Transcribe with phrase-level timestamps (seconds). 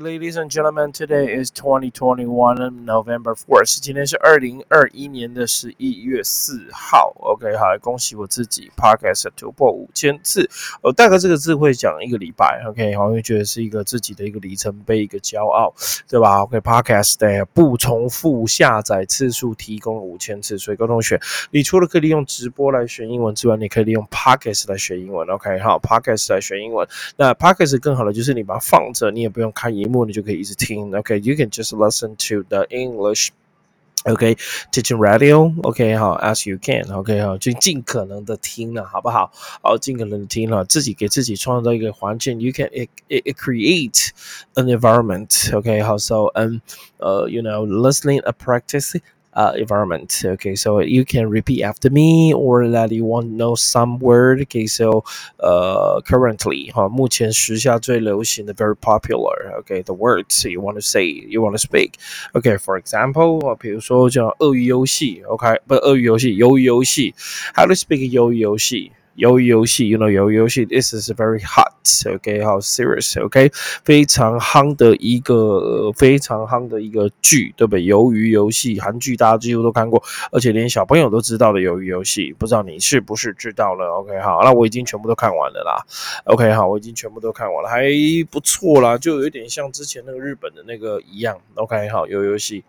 [0.00, 3.80] Ladies and gentlemen, today is 2021 November 4th.
[3.80, 7.12] 今天是二零二一年的十一月四号。
[7.16, 10.48] OK，好，恭喜我自己，Podcast 突破五千次。
[10.82, 12.62] 我大概这个字会讲一个礼拜。
[12.68, 15.74] OK，好，会觉得是一个自己的一个里程碑，一个骄傲，
[16.08, 21.20] 对吧？OK，Podcast 的不重复下载次数提供了五千次，所以各位同学，
[21.50, 25.28] 你除了可以利用直播来学英文之外，你可以利用 Podcast 来学英文。
[25.28, 26.86] OK，好，Podcast 来学英文。
[27.16, 30.95] 那 Podcast 更好的就是你把它放着，你也不用看荧幕，你就可以一直听。
[30.95, 34.35] OK，you can just listen to the English。OK,
[34.69, 35.53] teaching radio.
[35.63, 36.91] OK，好，as you can.
[36.93, 39.31] OK，好，就尽可能的听了，好不好？
[39.61, 42.37] 好，尽可能的听了，自己给自己创造一个环境。
[42.41, 44.09] You can it it create
[44.55, 45.55] an environment.
[45.55, 46.59] OK，好，so um,
[46.99, 48.99] uh, you know, listening a practice
[49.37, 50.21] uh, environment.
[50.23, 54.41] Okay, so you can repeat after me, or that you want to know some word.
[54.43, 55.03] Okay, so
[55.39, 59.59] uh, currently 哈，目前时下最流行的 very popular.
[59.61, 61.93] Okay, the words you want to say, you want to speak.
[62.33, 67.15] Okay, for example 啊，比如说叫鳄鱼游戏，OK，不，鳄鱼游戏，鱿鱼游戏。
[67.55, 68.91] How to speak 鱿鱼游戏？
[69.18, 73.50] 鱿鱼游戏，you know，鱿鱼游戏，this is very hot，OK，好 serious，OK，
[73.82, 77.82] 非常夯的一个非常夯的一个剧，对不对？
[77.82, 85.84] 鱿鱼游戏，韩剧大家几乎都看过，而且连小朋友都知道的鱿鱼游戏，不知道你是不是知道了？OK，好，那我已经全部都看完了啦。
[86.24, 87.90] OK，好，我已经全部都看完了，还
[88.30, 91.36] 不错啦，就有点像之前那个日本的那个一样。
[91.54, 92.62] OK，好，鱿鱼游戏，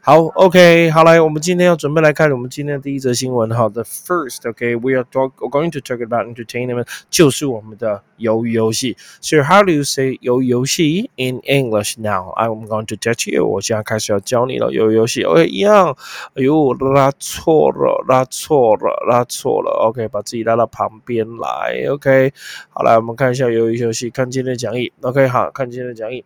[0.00, 3.48] 好，OK，好来，我们今天要准备来看我们今天的第一则新闻。
[3.52, 8.96] 好，The first，OK，we are talk going to talk about entertainment，就是我们的鱿鱼游戏。
[9.20, 12.32] So how do you say 鱿鱼游戏 in English now?
[12.36, 13.46] I'm going to teach you。
[13.46, 15.22] 我现在开始要教你了，鱿鱼游戏。
[15.24, 15.96] OK，一样。
[16.34, 19.70] 哎呦，拉错了，拉错了，拉错了。
[19.88, 21.84] OK，把自己拉到旁边来。
[21.90, 22.32] OK，
[22.70, 24.92] 好来，我们看一下鱿鱼游戏，看今天的讲义。
[25.00, 26.24] OK，好看今天的讲义。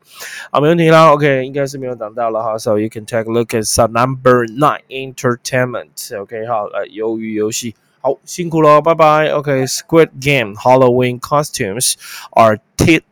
[0.51, 1.13] 好，没问题啦。
[1.13, 2.59] OK，应该是没有挡到了哈。
[2.59, 6.21] So you can take a look at some number nine entertainment。
[6.21, 7.75] OK，好，来鱿鱼游戏。
[8.06, 9.28] 好，辛苦了，拜拜。
[9.28, 11.94] OK，Squid Game Halloween costumes
[12.32, 12.60] are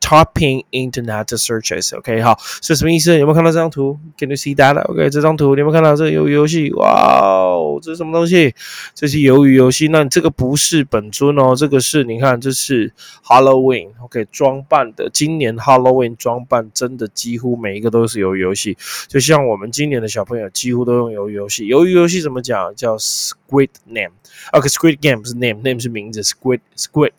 [0.01, 1.97] topping internet searches。
[1.97, 3.19] OK，好，是什么意思？
[3.19, 6.73] 有没有看到这张图？Can you see that？OK，这张图你有没有看到这个鱿鱼游戏？
[6.75, 8.55] 哇哦，这是什么东西？
[8.95, 9.89] 这是鱿鱼游戏。
[9.89, 12.93] 那这个不是本尊哦，这个是你看，这是
[13.25, 13.89] Halloween。
[14.03, 18.77] OK，装扮的，今年 Halloween 装扮真的几乎每一个都是鱿鱼游戏。
[19.09, 21.65] 就像我们今年的小朋友几乎都用鱿鱼游戏。
[21.65, 22.75] 鱿鱼游戏怎么讲？
[22.75, 24.13] 叫 Squid Name。
[24.53, 27.13] OK，Squid Game 是 name，name 是名字，squid，squid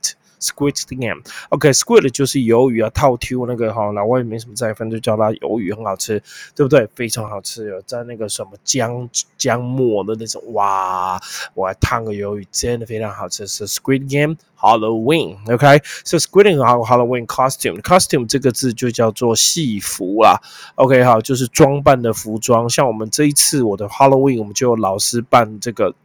[0.45, 6.21] Squid game, OK, squid 就是鱿鱼啊，套 Q 那个哈，老外没什么在分，就叫它鱿鱼，很好吃，
[6.55, 6.87] 对不对？
[6.93, 11.19] 非常好吃，有在那个什么姜姜末的那种，哇，
[11.55, 13.47] 我还烫个鱿鱼，真的非常好吃。
[13.47, 20.39] 是 Squid game Halloween, OK, so Squid game Halloween costume, costume 这个字就叫做戏服啦
[20.75, 22.69] ，OK 好，就是装扮的服装。
[22.69, 25.95] 像我们这一次我的 Halloween，我们就老师扮这个。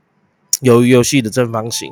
[0.62, 1.90] 鱿鱼游戏的正方形，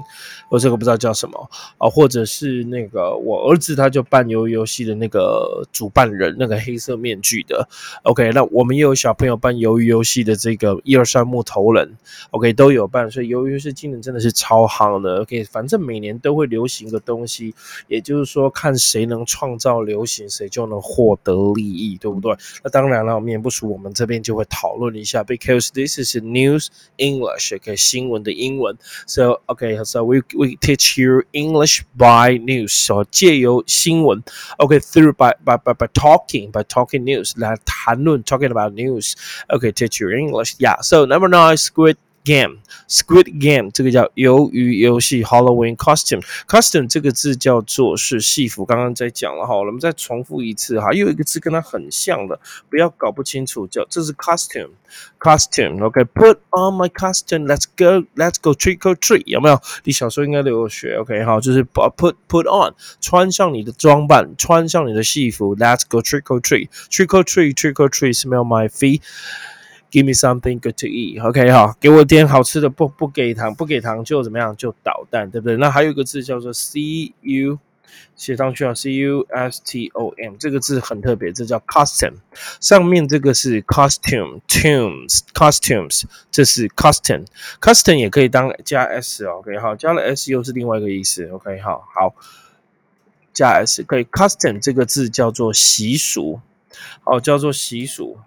[0.51, 7.67] 我这个不知道叫什么啊，或者是那个我儿子他就扮鱿鱼游戏的那个主办人，那个黑色面具的。
[8.03, 11.97] OK，那我们也有小朋友扮鱿鱼游戏的这个一二三木头人
[12.31, 15.23] ，OK 都有扮，所以鱿鱼游戏今年真的是超夯的。
[15.23, 17.55] OK，反正每年都会流行的东西，
[17.87, 22.37] 也就是说看谁能创造流行，谁就能获得利益，对不对？
[22.63, 26.67] 那当然了，免不熟，我们这边就会讨论一下，because this is news
[26.99, 28.58] English，OK 新闻的英。
[29.06, 32.74] So okay, so we we teach you English by news.
[32.74, 34.24] So 借由新闻，
[34.58, 39.14] okay through by by by by talking by talking news 来谈论 talking about news.
[39.50, 40.56] Okay, teach you English.
[40.60, 40.82] Yeah.
[40.82, 42.59] So number nine, squid Game
[42.89, 54.71] Squid Game 这个叫鱿鱼游戏 Halloween costume costume 这个字叫做是戏服，刚刚在讲了哈，我们再重复一次哈，又有一个字跟它很像的，不要搞不清楚，叫这是 costume
[55.19, 59.61] costume OK put on my costume let's go let's go trick or treat 有没有？
[59.85, 67.89] 你小时候应该都有学 OK 好，就是把 put put on 穿上你的装扮，穿上你的戏服，let's go trick or treat trick or treat trick or
[67.89, 69.03] treat smell my feet。
[69.91, 71.19] Give me something good to eat.
[71.27, 74.55] OK 哈，给我点好吃的，不不给糖，不给糖就怎么样？
[74.55, 75.57] 就捣蛋，对不对？
[75.57, 77.59] 那还有一个字叫做 C U，
[78.15, 82.17] 写上去啊，C U S T O M 这个字很特别，这叫 costume。
[82.61, 91.27] 上面这个是 costume，tunes，costumes，这是 costume，costume 也可以当加 s，OK 好，加了 s 又是另外一个意思。
[91.29, 92.15] OK 好，好，
[93.33, 94.05] 加 s 可以。
[94.05, 96.43] costume 这个字叫做习俗，
[97.05, 98.19] 哦，叫做习俗。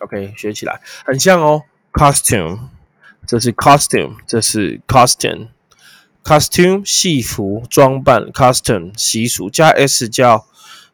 [0.00, 1.62] OK，学起来很像哦。
[1.92, 2.68] Costume，
[3.26, 5.48] 这是 costume，这是 costume。
[6.24, 10.46] costume 戏服装扮，costume 习俗加 s 叫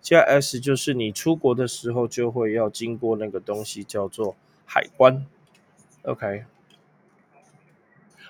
[0.03, 4.37] 加 s 就是你出国的时候就会要经过那个东西叫做
[4.67, 5.25] 海关。
[6.03, 6.45] OK。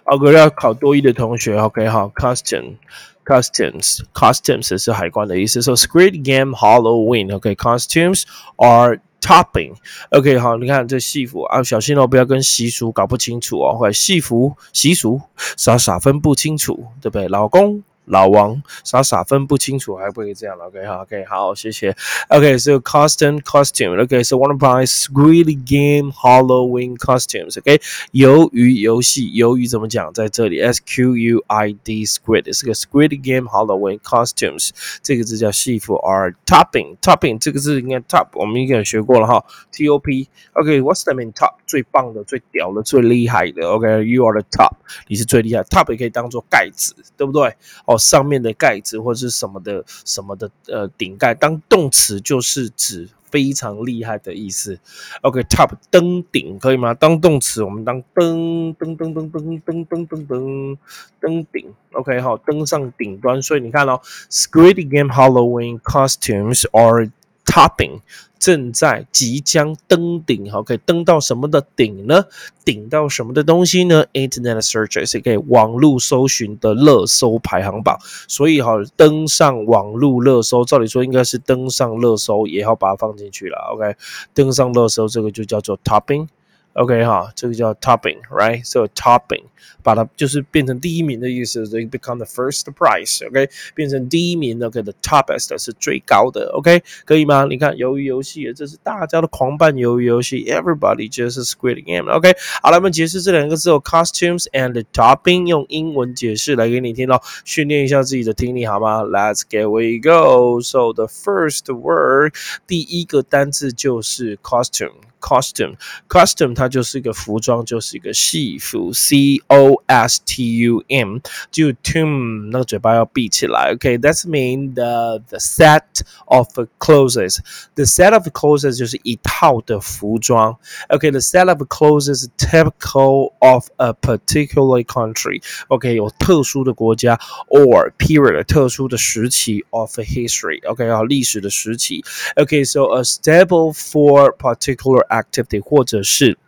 [0.05, 5.63] OK，要考多一的同学，OK 好，Custom，Customs，Customs 是海关的意思。
[5.63, 8.25] So Squid Game Halloween，OK，Costumes
[8.57, 15.21] are topping，OK 好，你看这戏服啊，小心哦，不要跟习俗搞不清楚哦，或戏服习俗
[15.57, 17.29] 傻傻分不清楚，对不对？
[17.29, 17.83] 老公。
[18.11, 20.57] 老王傻傻分不清楚，还不可以这样。
[20.59, 21.97] OK，好，OK，好，谢谢。
[22.29, 24.03] OK，so costume costume。
[24.03, 27.59] OK，so one of my Squid Game Halloween costumes。
[27.59, 27.81] OK，
[28.13, 30.13] 鱿鱼游戏，鱿鱼怎么讲？
[30.13, 34.71] 在这里，S Q U I D Squid 是个 Squid Game Halloween costumes。
[35.03, 39.45] 这个字叫戏服，are topping，topping 这个字应该 top，我们应该学过了哈。
[39.71, 40.29] T O P。
[40.55, 41.55] OK，what's the mean top？
[41.65, 43.69] 最棒的、最屌的、最厉害的。
[43.69, 44.73] OK，you are the top，
[45.07, 45.63] 你是最厉害。
[45.63, 47.55] Top 也可以当做盖子，对不对？
[47.85, 47.97] 哦。
[48.01, 54.81] 上面的盖子或者是什么的什么的呃顶盖，当动词就是指非常厉害的意思。
[55.23, 56.93] OK，top 登顶可以吗？
[56.95, 60.79] 当动词我们当登登登登登登登登登
[61.21, 61.73] 登顶。
[61.93, 63.41] OK，好，登上顶端。
[63.41, 64.01] 所以你看哦
[64.31, 67.11] ，Squid Game Halloween costumes are
[67.51, 68.01] topping。
[68.39, 72.25] 正在即将登顶，好，可以登到什么的顶呢？
[72.65, 83.59] 顶到什么的东西呢？Internet searches 可以网络搜寻的热搜排行榜，所以哈，登上网络热搜，照理说应该是登上热搜，也要把它放进去了。
[83.75, 83.95] OK，
[84.33, 86.27] 登上热搜这个就叫做 topping。
[86.74, 89.46] OK 哈，这个叫 topping，right？So topping，
[89.82, 93.50] 把它就是变成第一名的意思，they become the first prize，OK？
[93.74, 96.84] 变成第一名，OK？The toppest 是最高的，OK？
[97.06, 97.46] 可以吗？
[97.50, 102.36] 你看鱿鱼游戏，这是大家的狂办鱿鱼游戏，everybody just Squid Game，OK？
[102.62, 109.02] 好了，我们解释这两个字哦，costumes and topping，用英文解释来给你听咯，训练一下自己的听力好吗？
[109.02, 110.60] Let's get we go.
[110.60, 112.34] So the first word，
[112.68, 114.96] 第一个单字就是 costume。
[115.20, 115.76] costume
[116.08, 121.18] costume 它就是一个服装，就是一个戏服，c o s t u m
[121.50, 125.82] 就 tum 那个嘴巴要闭起来，OK，that's mean the the set
[126.26, 130.56] of clothes。the set of clothes 就是一套的服装，
[130.90, 137.20] OK，the set of clothes typical of a particular country。OK，有特殊的国家
[137.50, 142.04] or period 特殊的时期 of history。OK，啊，历史的时期。
[142.36, 146.39] OK，so a stable for particular activity，或者是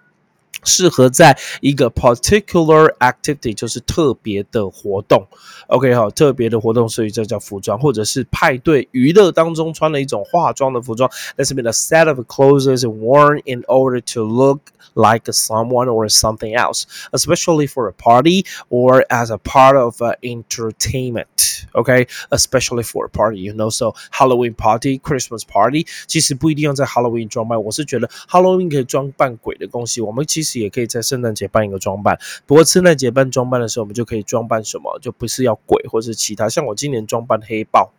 [0.63, 5.25] 适合在一个 particular activity，就是特别的活动。
[5.67, 11.09] OK，好，特别的活动，所以这叫服装，或者是派对娱乐当中穿的一种化妆的服装。
[11.37, 16.83] That's been a set of clothes worn in order to look like someone or something else,
[17.11, 21.65] especially for a party or as a part of uh, entertainment.
[21.73, 23.69] Okay, especially for a party, you know.
[23.69, 27.61] So Halloween party, Christmas party，其实不一定要在 Halloween 装扮。
[27.61, 32.18] 我是觉得 Halloween 可以装扮鬼的东西，我们其实 也可以在圣诞节办一个装扮。
[32.46, 34.98] 不过圣诞节办装扮的时候，我们就可以装扮什么？
[35.00, 36.48] 就不是要鬼或是其他。
[36.48, 37.92] 像我今年装扮黑豹。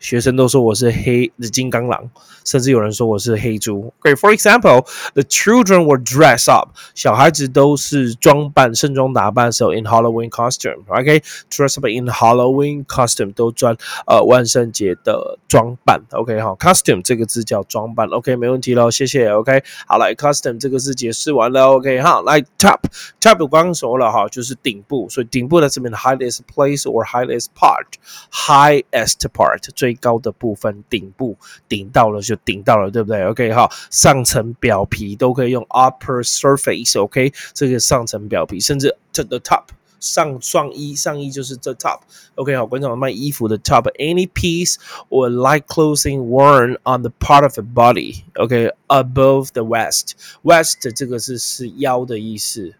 [0.00, 2.10] 学生都说我是黑的金刚狼，
[2.44, 3.92] 甚至有人说我是黑猪。
[4.02, 6.68] Okay, for example, the children were dressed up.
[6.94, 10.84] 小孩子都是装扮、盛装打扮的时候，in Halloween costume.
[10.84, 13.74] Okay, dress up in Halloween costume 都穿
[14.06, 16.02] 呃万圣节的装扮。
[16.10, 18.06] OK，好，costume 这个字叫装扮。
[18.10, 19.30] OK，没问题喽，谢谢。
[19.30, 21.68] OK，好来，costume 这个字解释完了。
[21.72, 39.37] OK，好，来 top，top 刚刚说了哈，就是顶部，所以顶部在这边 highest place or highest part，highest part 最 最高的部分，顶部顶到了就顶到了，对不对？OK 哈，上层表皮都可以用 upper surface，OK，这个上层表皮，甚至 to the
[39.39, 39.65] top
[39.99, 44.75] 上上衣，上衣就是 the top，OK 好，观众卖衣服的 top，any piece
[45.09, 52.75] or light clothing worn on the part of the body，OK，above the waist，waist 这个是是腰的意思。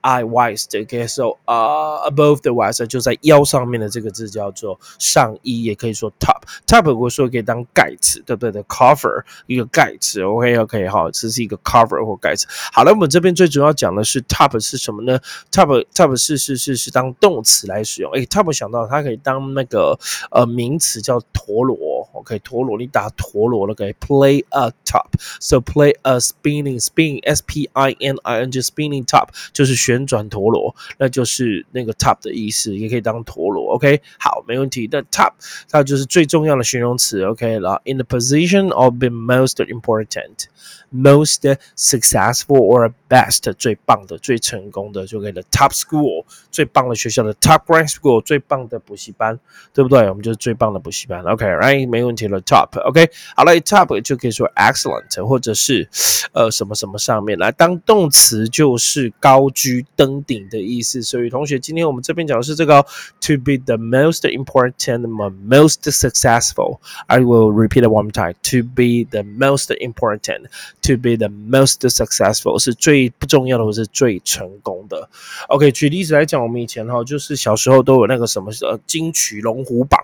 [0.00, 12.46] I waist，OK，so 啊，above the waist 就在腰上面的这个字叫做上衣，也可以说 top，top 我说可以当盖子，对不对的？cover 一个盖子，OK，OK，好，这是一个 cover 或盖子。
[12.72, 15.18] 好了，我们这边最主要讲的是 top 是什么呢
[15.50, 18.10] ？top，top 是是是是当动词来使用。
[18.12, 19.98] 哎，top 想到它可以当那个
[20.30, 21.76] 呃名词叫陀螺
[22.21, 29.29] ，OK，陀螺你打陀螺了，OK play a top，so play a spinning spin，S P I N I N G spinning top
[29.53, 29.77] 就是。
[29.77, 33.75] 旋转陀螺，那就是那个 top 的意思，也可以当陀螺。
[33.75, 34.89] OK，好，没问题。
[34.91, 35.31] 那 top
[35.69, 37.23] 它就是最重要的形容词。
[37.23, 41.41] OK，然后 in the position of being most important。most
[41.75, 45.43] successful or best 最棒的、最成功的，就可以了。
[45.51, 49.37] Top school 最棒的学校的 top rank school 最棒的补习班，
[49.73, 50.07] 对不对？
[50.09, 51.21] 我们就是最棒的补习班。
[51.25, 52.40] OK，right，没 没 问题了。
[52.42, 55.88] Top，OK，好了，top 就可以说 excellent，或者是
[56.32, 61.02] 呃什么什么上面来当动词就是高居登顶的意思。
[61.02, 62.82] 所以同学，今天我们这边讲的是这个
[63.20, 65.00] to be the most important,
[65.48, 66.80] most successful.
[67.06, 68.34] I will repeat it one time.
[68.42, 70.46] To be the most important,
[70.82, 75.08] to be the most successful 是最不重要的，或是最成功的。
[75.48, 79.98] OK，举例子来讲，我们以前哈就是小时候都有那个什么呃金曲龙虎榜。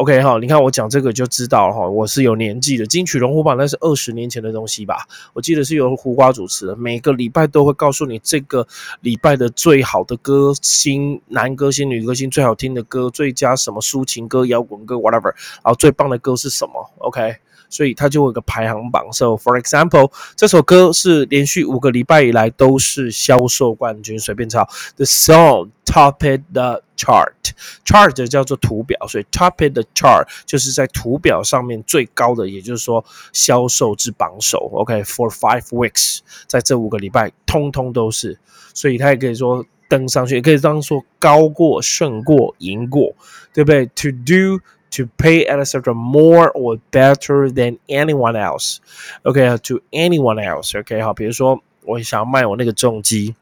[0.00, 2.86] OK 哈，你看我讲这个就知道哈，我是有年纪的。
[2.86, 5.06] 金曲龙虎榜那是二十年前的东西吧？
[5.34, 8.66] 我记得是由胡瓜主持的，每个礼拜都会告诉你这个
[9.02, 17.36] 礼拜的最好的歌星、男歌星、女歌星、最好听的歌、最佳什么抒情歌、摇滚歌，whatever，然后最棒的歌是什么？OK。
[17.68, 19.12] 所以它就有个排行榜。
[19.12, 24.18] So for example，这首歌是连续五个礼拜以来都是销售冠军。
[24.18, 24.66] 随便抄
[24.96, 27.34] ，The song topped the chart。
[27.84, 34.70] Chart 叫做图表，所以 topped the chart 就是在图表上面最高的，也就是说销售之榜首。
[34.72, 38.38] OK，for five weeks，在这五个礼拜通通都是。
[38.72, 43.14] 所以它也可以说登上去，也可以当做高过、胜过、赢过，
[43.52, 44.62] 对不对？To do
[44.92, 48.76] to pay etc more or better than anyone else.
[49.24, 50.78] OK, to anyone else.
[50.78, 53.34] OK，好，比如说我想卖我那个重机，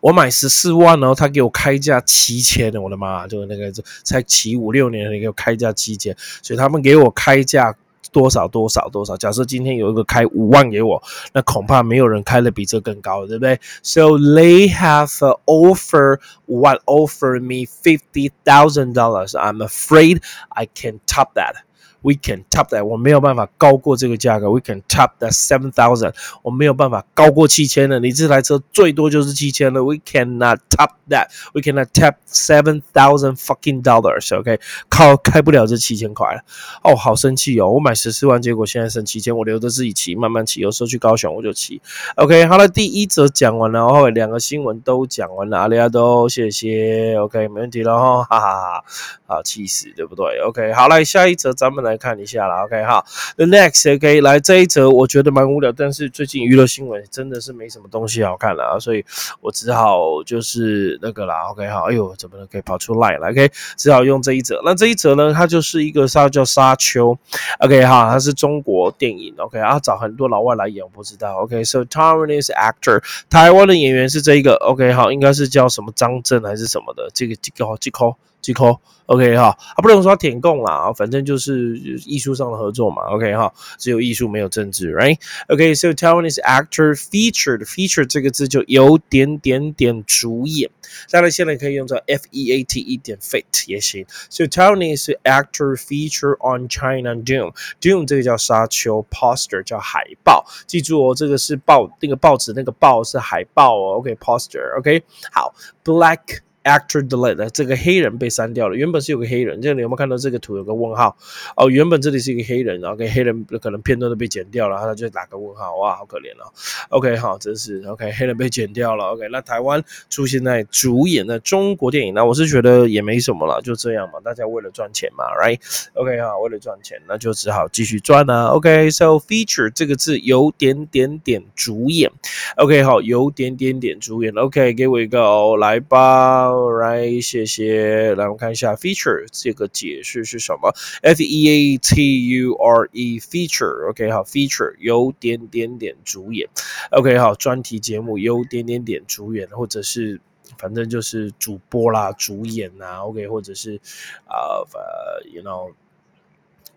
[0.00, 3.72] 我买十四万然后，他给我开价七千，我的妈，就那个
[4.04, 7.74] 才骑五六年，你给我开价七千，所以他们给我开价。
[8.12, 9.16] 多少多少多少？
[9.16, 11.00] 假设今天有一个开五万给我，
[11.32, 19.36] 那恐怕没有人开的比这更高，对不对？So they have offer what offer me fifty thousand dollars.
[19.36, 21.54] I'm afraid I can top that.
[22.02, 24.50] We can top that，我没有办法高过这个价格。
[24.50, 28.00] We can top that seven thousand，我没有办法高过七千的。
[28.00, 29.84] 你这台车最多就是七千了。
[29.84, 31.26] We cannot top that.
[31.52, 34.34] We cannot top seven thousand fucking dollars.
[34.34, 36.40] OK，靠，开不了这七千块了。
[36.82, 37.68] 哦，好生气哦！
[37.68, 40.60] 我买十四万，结果现在剩七千，我留着自己骑，慢慢骑。
[40.60, 41.82] 有时候去高雄我就骑。
[42.16, 45.58] OK，好了，第一则讲完了，后两个新闻都讲完了。
[45.58, 47.18] 阿里阿都，谢谢。
[47.18, 48.84] OK，没问题了哈，哈哈哈。
[49.26, 51.89] 好，气死，对不对？OK，好，来下一则，咱们来。
[51.90, 53.04] 来看一下了，OK 哈
[53.36, 59.04] ，The next，OK，来这一则我觉得蛮无聊，但是最近娱乐新闻真的是没什么东西好看了啊，所以
[59.40, 64.60] 我只好就是那个啦，OK 好，哎呦，怎么能可以跑出来了？OK，只好用这一则。
[64.64, 67.18] 那这一则呢，它就是一个沙叫沙丘
[67.58, 78.14] ，OK 哈，它是中国电影，OK 啊，找很多老外来演，我不知道，OK，So Taiwanese actor，台湾的演员是这一个，OK 好，应该是叫什么张震还是什么的，这个这个这个。
[78.40, 90.70] 几口，OK 哈，啊不能说填供啦，反正就是艺术上的合作嘛，OK 哈，只有艺术没有政治，Right？OK，so Taiwanese actor featured，feature 这个字就有点点点主演，
[91.10, 105.54] 当然现在可以用作 F E A T 一点 Fit 也行，so Taiwanese actor feature on China Doom，Doom 这个叫沙丘，poster 叫海报，记住哦，这个是报那个报纸那个报是海报哦，OK，poster，OK，好
[105.84, 106.40] ，Black。
[106.64, 108.76] Actor delete 这个黑人被删掉了。
[108.76, 111.16] 原本是有个黑人，这里有没有看到这个图有个问号？
[111.56, 116.52] 哦，原本这里是一个黑人，然后跟黑人可能片段都被剪掉了，他就打个问号，哇，好可怜哦。
[116.90, 119.06] OK，好，真是 OK，黑人被剪掉了。
[119.06, 128.48] OK，那台湾出现在主演的中国电影，那我是觉得也没什么了，就这样嘛，大家为了赚钱嘛，Right？OK，好，为了赚钱，那就只好继续赚啊。
[128.48, 132.10] OK，so feature 这个字有点点点主演。
[132.56, 134.34] OK，好，有点点点主演。
[134.34, 136.49] OK，给我一个哦来吧。
[136.50, 138.12] Alright，谢谢。
[138.16, 146.48] 来，我们看一下 feature 这个解释是什么？F E A T U R E，feature，OK，好，feature 有点点点主演
[146.90, 150.20] ，OK，好，专题节目有点点点主演，或者是
[150.58, 153.80] 反正就是主播啦、主演呐，OK，或者是
[154.26, 155.72] 啊呃，you know，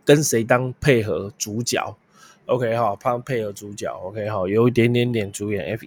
[0.05, 1.97] 跟谁当配合主角
[2.45, 5.85] ，OK，好，帮配合主角，OK，好，有一点点点主演，F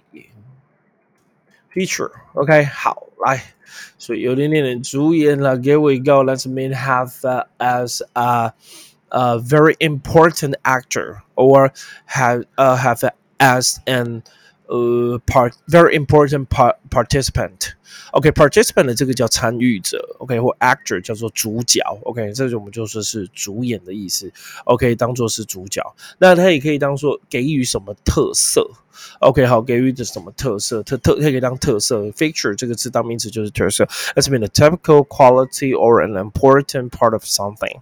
[1.76, 2.68] E。feature，OK，、okay?
[2.68, 3.42] 好，来，
[3.98, 5.56] 所以有点点的主演了。
[5.58, 6.22] Here we go.
[6.22, 8.52] Let's mean have uh, as a,
[9.08, 11.72] a very important actor or
[12.06, 14.22] have uh, have as an
[14.68, 17.74] uh, part very important part participant。
[18.11, 24.31] OK，participant、的这个叫参与者，OK，或 actor 叫做主角，OK，这种我们就说是主演的意思
[24.65, 25.81] ，OK，当做是主角。
[26.17, 28.69] 那它也可以当做给予什么特色。
[29.19, 30.81] OK，好，给予的什么特色？
[30.81, 33.85] 特特它可以当特色，feature 这个词当名词就是特色。
[34.15, 37.77] That's been a typical quality or an important part of something。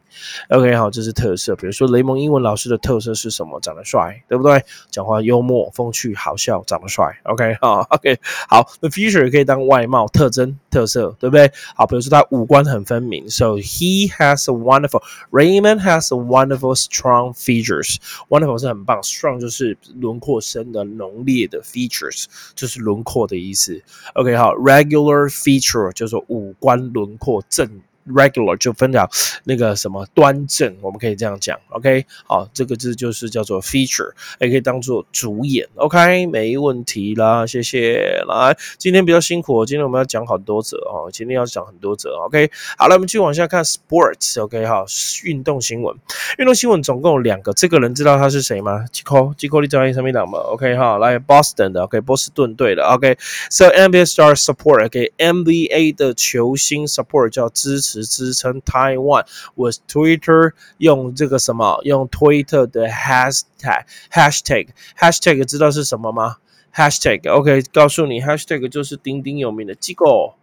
[0.50, 1.56] OK，好，这是特色。
[1.56, 3.62] 比如说雷蒙英文老师的特色是什么？
[3.62, 4.62] 长得帅，对不对？
[4.92, 7.18] 讲话幽默、风趣、好笑，长得帅。
[7.24, 8.20] OK，好，OK，
[8.50, 9.95] 好，那 feature 也可以当外貌。
[9.96, 11.50] 貌、特征、特色，对不对？
[11.74, 17.96] 好，比如说他五官很分明，so he has a wonderful Raymond has a wonderful strong features。
[18.28, 23.82] wonderful 是很棒，strong 就是轮廓深的、浓烈的，features 就是轮廓的意思。
[24.16, 27.70] OK，好，regular feature 就是五官轮廓正。
[28.08, 29.10] Regular 就分了
[29.46, 38.24] 那个什么端正，我们可以这样讲，OK，好，这个字就是叫做 feature，也可以当做主演，OK，没问题啦，谢谢。
[38.28, 44.86] 来，今天比较辛苦，今天我们要讲很多则哦，今天要讲很多则，OK，好了，我们继续往下看 sports，OK，好，
[45.24, 45.96] 运动新闻，
[46.38, 57.30] 运动新闻总共有两个，这个人知道他是谁吗？J i c o j i c o 你知道什么档吗？OK，好，来 Boston 的，OK，波士顿队的，OK，So NBA star support，OK，NBA 的球星 support
[57.30, 57.95] 叫支持。
[58.04, 59.26] 支撑 Taiwan
[59.56, 64.68] was Twitter 用这个什么用推特的 hashtag hashtag
[65.00, 66.38] hashtag 知道是什么吗
[66.74, 70.36] ？hashtag OK 告诉你 hashtag 就是鼎鼎有名的机构，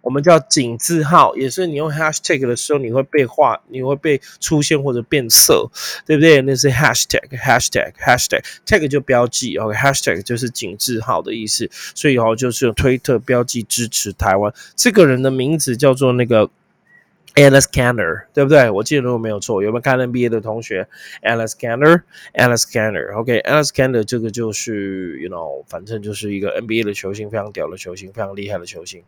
[0.00, 5.70] 我们叫井字号，也是你用 hashtag 的时候你会被画，你会被出现或者变色，
[6.06, 6.40] 对不对？
[6.40, 14.54] 那是 hashtag hashtag hashtag tag 就标记，OK hashtag 就是井字号的意思，所以哦就是用推特标记支持台湾。
[14.74, 16.48] 这个人的名字叫做那个。
[17.34, 18.68] Alice Canner，对不对？
[18.70, 20.88] 我记得如果没有错，有没有看 NBA 的同学
[21.22, 29.02] ？Alice Canner，Alice Canner，OK，Alice Canner 这个就是，you know，反正就是一个 NBA 的球星，非常屌的球星，非常厉害的球星。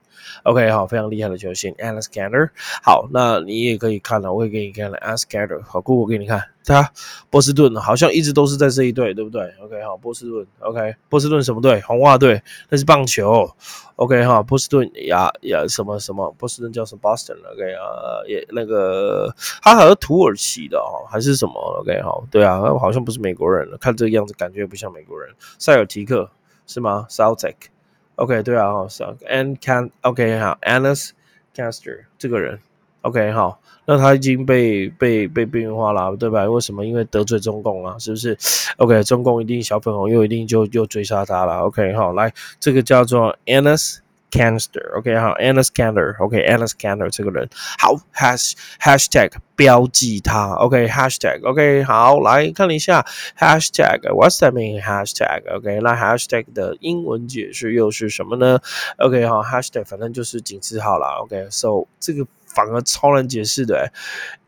[0.45, 2.51] OK，好，非常厉害的球星，Alice Canner。
[2.85, 5.61] 好，那你也可以看了，我也给你看了，Alice Canner。
[5.63, 6.43] 好，Google 给你看。
[6.71, 6.91] 他
[7.29, 11.81] 波士顿好像一直都是在这一队，对不对？OK，好，波士顿，OK，波士顿什么队？
[11.81, 13.51] 红袜队，那是棒球。
[13.97, 16.31] OK，哈，波士顿呀呀，什么什么？
[16.39, 25.29] 波士顿叫什么？Boston，OK，啊，也那个，他好像土耳其的哦，还是什么？OK，好，对啊，好像不是美国人了，看这个样子感觉也不像美国人。
[25.59, 26.31] 塞尔提克
[26.67, 31.11] 是吗？Celtic，OK，对啊，好，And can，OK，好，Anas
[31.55, 32.61] Caster 这个人
[33.03, 33.61] ，OK，好。
[33.87, 36.45] 那他已经被被被边缘化了，对吧？
[36.45, 36.87] 为什么？
[36.87, 38.39] 因为得罪中共啊，是不是
[38.77, 41.63] ？OK，中共一定小粉红又一定就又追杀他了。
[41.63, 43.97] OK，好，来，这个叫做 Anas
[44.31, 44.97] Canster。
[44.97, 46.15] OK，好，Anas Canster。
[46.23, 47.49] OK，Anas Canster 这个人，
[47.81, 50.53] 好 Has Hashtag 标记他。
[50.53, 51.45] OK，Hashtag。
[51.45, 53.05] OK，好，来看一下
[53.37, 54.03] Hashtag。
[54.03, 55.53] What's that mean？Hashtag。
[55.53, 58.61] OK，那 Hashtag 的英文解释又是什么呢
[58.99, 61.17] ？OK，好，Hashtag 反正就是井字号啦。
[61.23, 62.25] OK，So 这个。
[62.50, 63.92] 反而超难解释的。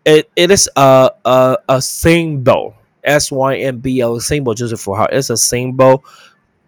[0.03, 2.73] It it is a a a symbol.
[3.01, 5.05] S Y M B L symbol 就是符号。
[5.07, 6.01] It's a symbol.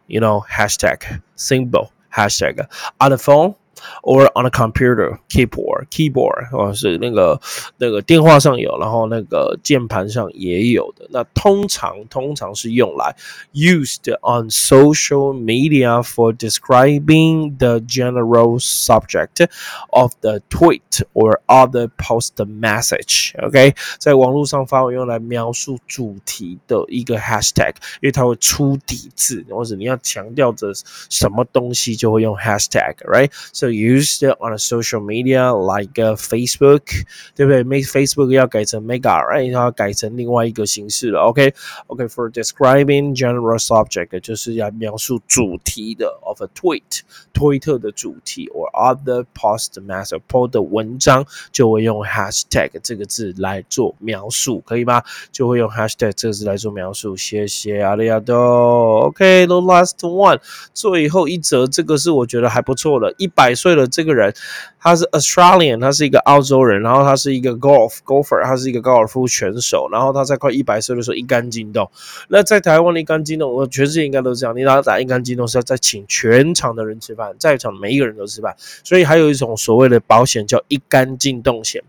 [0.07, 2.67] You know hashtag symbol hashtag
[2.99, 3.55] on the phone.
[4.03, 7.39] or on a computer keyboard keyboard 哦是那个
[7.77, 11.07] 那个电话上有，然后那个键盘上也有的。
[11.11, 13.15] 那通常通常是用来
[13.53, 19.47] used on social media for describing the general subject
[19.91, 30.73] of the tweet or other post message。OK，在网络上发文用来描述主题的一个 hashtag，因为它会出底字，或者你要强调着
[31.09, 37.03] 什么东西，就会用 hashtag，right？So used on a social media like uh, Facebook，
[37.35, 37.63] 对不对？
[37.63, 39.51] Make Facebook 要改成 Mega，right？
[39.51, 41.19] 要改成另外一个形式了。
[41.21, 47.01] OK，OK，for describing general subject 就是要描述主题的 of a tweet，
[47.33, 55.03] 推特的主题 or other post message post 的文章就会用 hashtag 这个字来做描述，可以吗？
[55.33, 57.17] 就会用 hashtag 这个字来做描述。
[57.17, 59.07] 谢谢阿里亚多。
[59.07, 60.39] OK，the last one，
[60.73, 63.49] 最后一则，这个是我觉得还不错的，一百。
[63.64, 64.34] 岁了，这个人
[64.78, 71.90] 他是 Australian，他是一个澳洲人，然后他是一个 golf golfer，他是一个高尔夫选手，然后他在快一百岁的时候一杆进洞。
[72.28, 81.82] 那在台湾的一杆进洞，我全世界应该都是这样，你打打一杆进洞是要再请全场的人吃饭，在场每一个人都吃饭，所以还有一种所谓的保险叫一杆进洞险，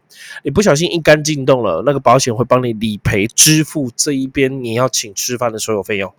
[0.43, 6.13] 你不小心一杆进洞了，那个保险会帮你理赔支付这一边你要请吃饭的所有费用。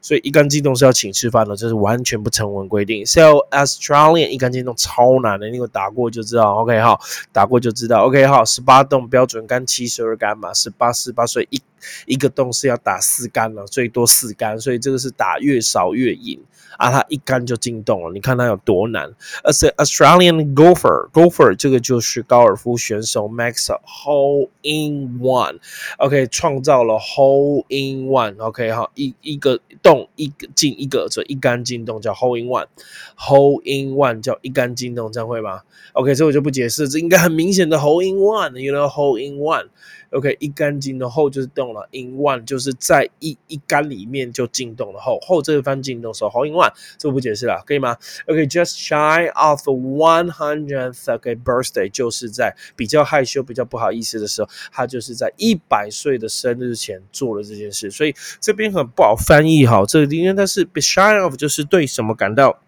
[0.00, 3.04] 所以一杆进洞是要请吃饭的，这是完全不成文规定。
[3.04, 6.54] So Australian 一杆进洞超难的，你为打过就知道。
[6.56, 6.98] OK 哈，
[7.32, 8.06] 打过就知道。
[8.06, 11.60] OK 哈，十八洞标准杆七十二杆嘛，十八十八岁一
[12.06, 16.40] 一个洞是要打四杆了，最多四杆，所以这个是打越少越赢。
[16.76, 19.12] 啊，他一杆就进洞了，你看他有多难。
[19.42, 34.20] As a Australian golfer，golfer 这个就是高尔夫选手，Max hole in one，OK，创造了 hole in one，OK，好，一一个洞一个进一个，这一杆进洞叫 hole in one，hole in one
[34.20, 35.62] 叫一杆进洞，这样会吗
[35.94, 39.66] ？OK，这我就不解释，这应该很明显的 hole in one，you know hole in one。
[40.10, 62.58] OK，一杆进的后就是动了，in one 就是在一一杆里面就进洞了后，后这一番进洞时候 in one，这不解释了，可以吗？OK，just shy of one hundredth OK birthday，就是在比较害羞、比较不好意思的时候，他就是在一百岁的生日前做了这件事，所以这边很不好翻译哈，这因为它是 be shy of，就是对什么感到。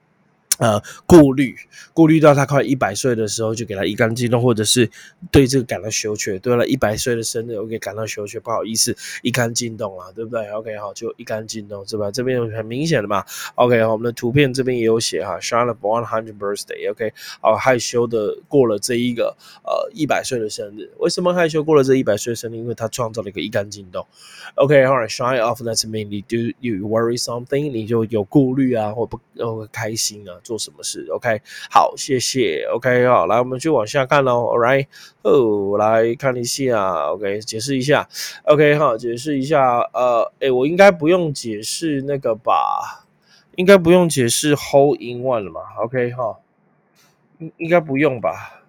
[0.60, 1.56] 呃，顾虑，
[1.94, 4.90] 顾虑到他快一百岁的时候，就给他一干净动，或者是
[5.30, 6.38] 对这个感到羞怯。
[6.38, 12.10] 对了，一百岁的生日，我给感到羞怯，不好意思，一干净动了，对不对？OK，好，就一干净动，是吧？
[12.10, 13.24] 这边很明显的嘛。
[13.54, 16.90] OK，好，我们的图片这边也有写哈，Charlotte one hundred birthday。
[16.90, 20.90] OK，好，害羞的过了这一个呃一百岁的生日。
[20.98, 22.56] 为什么害羞过了这一百岁的生日？
[22.56, 24.06] 因为他创造了一个一干净动。
[24.56, 27.70] OK，好，shy off，that's mean y do you worry something？
[27.70, 30.36] 你就有顾虑啊，或不呃开心啊。
[30.50, 32.64] 做什么事？OK，好，谢谢。
[32.72, 34.46] OK，好，来，我们就往下看喽。
[34.46, 34.88] All right，
[35.22, 37.12] 哦，来看一下。
[37.12, 38.08] OK，解释一下。
[38.46, 39.78] OK，好，解释一下。
[39.92, 43.06] 呃，诶，我应该不用解释那个吧？
[43.54, 46.38] 应该不用解释 hole in one 了嘛？OK，哈，
[47.38, 48.59] 应应该不用吧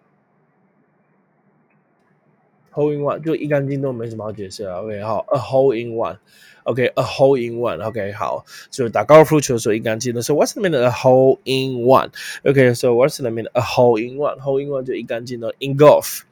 [2.73, 4.83] ？whole in one 就一干净都没什么好解释了。
[4.83, 7.81] OK，好，a whole in one。OK, a hole in one.
[7.81, 10.21] OK，好，就打高尔夫球的时候一杆进的。
[10.21, 12.11] So what's the meaning a hole in one?
[12.45, 14.41] OK, so what's the meaning a hole in one?
[14.41, 15.55] Hole in one 就一杆进的。
[15.61, 16.23] In golf,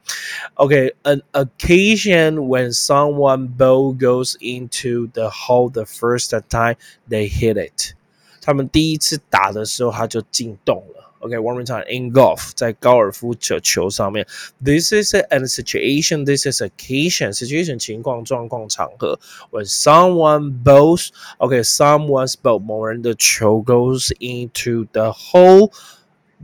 [0.55, 6.75] OK, an occasion when someone ball goes into the hole the first time
[7.09, 7.93] they hit it.
[8.41, 11.08] 他们第一次打的时候，他就进洞了。
[11.21, 11.83] Okay, one more time.
[11.87, 14.27] In golf，在高尔夫球球上面，
[14.63, 16.23] this is a situation.
[16.25, 17.33] This is occasion.
[17.33, 19.19] Situation 情况、状况、场合。
[19.49, 25.71] When someone bowls, okay, someone's ball，某人的球 goes into the hole.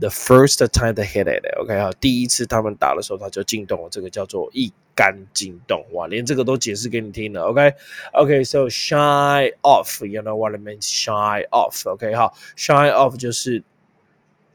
[0.00, 5.84] The first time they hit it, OK 好，第一次他们打的时候，他就进洞了，这个叫做一杆进洞。
[5.92, 10.80] 哇，连这个都解释给你听了，OK，OK，So shy off, you know what I mean?
[10.80, 13.62] Shy off, OK 好，shy off 就是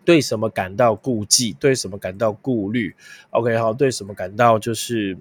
[0.04, 2.94] 对什么感到顾忌，对什么感到顾虑
[3.30, 5.16] ？OK，好，对什么感到就是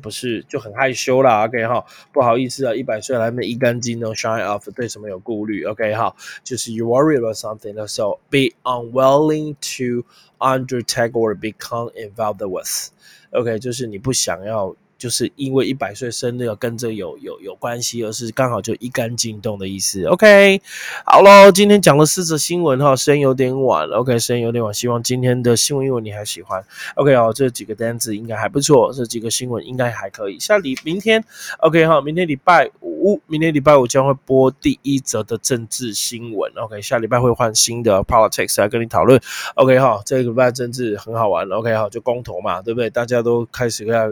[0.00, 10.06] 不是就很害羞啦？OK，哈，不好意思啊，一百岁还没一干净呢，shine off，对什么有顾虑？OK，哈，就是 you worry about something，那时候 be unwilling to
[10.38, 12.90] undertake or become involved with。
[13.30, 14.74] OK，就是你不想要。
[15.02, 20.04] 就是因为一百岁生日要跟这有有有关系，而是刚好就一杆进洞的意思。
[20.04, 20.62] OK，
[21.04, 26.64] 好喽，今天讲了四则新闻哈，时间有点晚，OK，时间有点晚，希望今天的新闻英文你还喜欢。
[26.94, 30.38] OK，好，这几个单词应该还不错，这几个新闻应该还可以。
[30.38, 31.24] 下礼明天
[31.58, 36.52] ，OK，好，明天礼拜五，明天礼拜五将会播第一则的政治新闻。
[36.54, 39.20] OK，下礼拜会换新的 politics 来跟你讨论。
[39.56, 41.48] OK，好，这个礼拜政治很好玩。
[41.48, 42.88] OK，好，就公投嘛，对不对？
[42.88, 44.08] 大家都开始要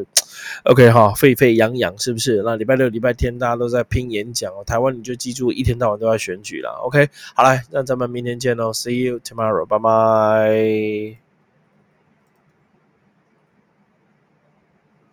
[0.64, 0.79] OK。
[0.80, 2.40] 对哈，沸沸扬扬是不是？
[2.42, 4.64] 那礼拜六、礼拜天大家都在拼演讲哦。
[4.64, 6.70] 台湾你就记住，一天到晚都要选举了。
[6.82, 11.29] OK，好了，那咱们明天见喽，See you tomorrow，拜拜。